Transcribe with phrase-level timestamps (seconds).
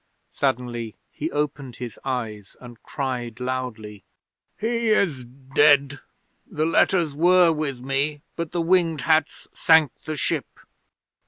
[0.33, 4.03] Suddenly he opened his eyes and cried loudly,
[4.57, 5.99] "He is dead!
[6.47, 10.59] The letters were with me, but the Winged Hats sank the ship."